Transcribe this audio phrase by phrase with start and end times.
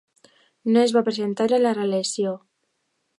[0.71, 2.33] No es va presentar a la reelecció.